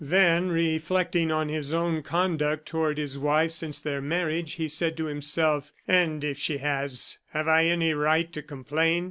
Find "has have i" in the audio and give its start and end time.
6.57-7.65